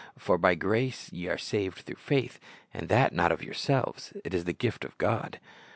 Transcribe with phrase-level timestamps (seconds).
[0.17, 2.39] For by grace are ye saved through faith;
[2.73, 5.37] and that not of yourselves; it is the gift of God."'